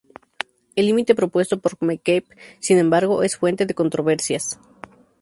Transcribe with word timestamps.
El 0.75 0.87
límite 0.87 1.13
propuesto 1.13 1.59
por 1.59 1.73
McCabe 1.79 2.25
sin 2.59 2.79
embargo 2.79 3.21
es 3.21 3.37
fuente 3.37 3.67
de 3.67 3.75
controversias. 3.75 4.59